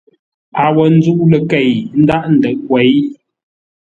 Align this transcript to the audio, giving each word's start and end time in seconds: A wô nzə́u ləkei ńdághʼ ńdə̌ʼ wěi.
A 0.61 0.63
wô 0.75 0.83
nzə́u 0.95 1.23
ləkei 1.31 1.71
ńdághʼ 2.01 2.25
ńdə̌ʼ 2.35 2.57
wěi. 2.69 2.97